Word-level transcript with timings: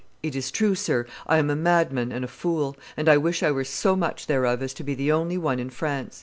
"It 0.23 0.35
is 0.35 0.49
true, 0.49 0.73
sir; 0.73 1.05
I 1.27 1.37
am 1.37 1.51
a 1.51 1.55
madman 1.55 2.11
and 2.11 2.27
fool; 2.27 2.75
and 2.97 3.07
I 3.07 3.17
wish 3.17 3.43
I 3.43 3.51
were 3.51 3.63
so 3.63 3.95
much 3.95 4.25
thereof 4.25 4.63
as 4.63 4.73
to 4.73 4.83
be 4.83 4.95
the 4.95 5.11
only 5.11 5.37
one 5.37 5.59
in 5.59 5.69
France." 5.69 6.19